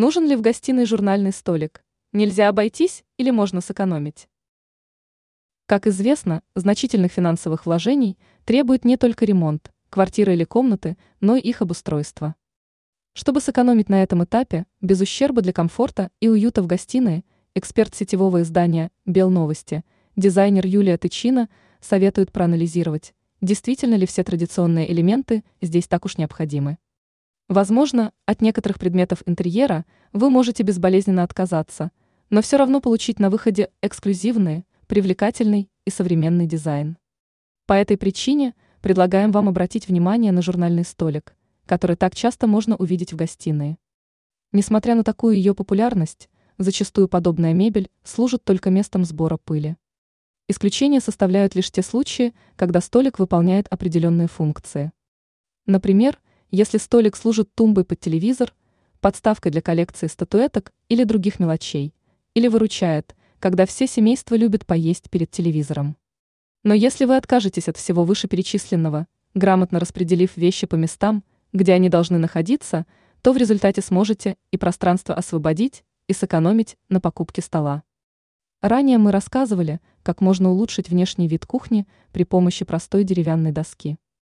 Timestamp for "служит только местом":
48.04-49.06